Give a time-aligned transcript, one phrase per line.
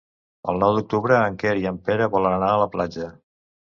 [0.53, 3.17] El nou d'octubre en Quer i en Pere volen anar a la platja.